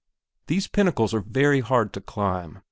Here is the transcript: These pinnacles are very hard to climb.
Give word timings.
These 0.47 0.65
pinnacles 0.67 1.13
are 1.13 1.19
very 1.19 1.59
hard 1.59 1.93
to 1.93 2.01
climb. 2.01 2.57